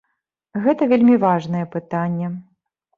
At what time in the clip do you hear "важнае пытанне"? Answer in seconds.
1.27-2.37